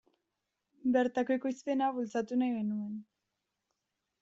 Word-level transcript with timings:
Bertako 0.95 1.35
ekoizpena 1.35 1.91
bultzatu 1.99 2.41
nahi 2.41 2.57
genuen. 2.57 2.99